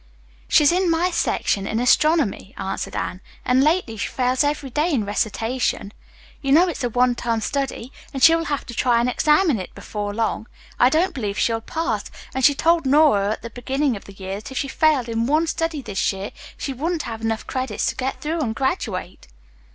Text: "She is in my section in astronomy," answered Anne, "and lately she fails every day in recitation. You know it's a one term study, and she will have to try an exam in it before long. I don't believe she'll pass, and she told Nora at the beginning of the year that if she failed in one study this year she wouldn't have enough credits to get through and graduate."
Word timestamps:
"She 0.47 0.63
is 0.63 0.71
in 0.71 0.89
my 0.89 1.11
section 1.11 1.67
in 1.67 1.79
astronomy," 1.79 2.55
answered 2.57 2.95
Anne, 2.95 3.21
"and 3.45 3.63
lately 3.63 3.97
she 3.97 4.07
fails 4.07 4.43
every 4.43 4.71
day 4.71 4.91
in 4.91 5.05
recitation. 5.05 5.93
You 6.41 6.51
know 6.53 6.67
it's 6.67 6.83
a 6.83 6.89
one 6.89 7.13
term 7.13 7.39
study, 7.39 7.91
and 8.11 8.23
she 8.23 8.35
will 8.35 8.45
have 8.45 8.65
to 8.65 8.73
try 8.73 8.99
an 8.99 9.07
exam 9.07 9.51
in 9.51 9.59
it 9.59 9.75
before 9.75 10.11
long. 10.11 10.47
I 10.79 10.89
don't 10.89 11.13
believe 11.13 11.37
she'll 11.37 11.61
pass, 11.61 12.05
and 12.33 12.43
she 12.43 12.55
told 12.55 12.87
Nora 12.87 13.33
at 13.33 13.43
the 13.43 13.51
beginning 13.51 13.95
of 13.95 14.05
the 14.05 14.13
year 14.13 14.37
that 14.37 14.49
if 14.51 14.57
she 14.57 14.67
failed 14.67 15.07
in 15.07 15.27
one 15.27 15.45
study 15.45 15.83
this 15.83 16.11
year 16.11 16.31
she 16.57 16.73
wouldn't 16.73 17.03
have 17.03 17.21
enough 17.21 17.45
credits 17.45 17.85
to 17.85 17.95
get 17.95 18.21
through 18.21 18.39
and 18.39 18.55
graduate." 18.55 19.27